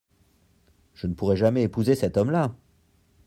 [0.95, 2.55] Je ne pourrai jamais épouser cet homme-là!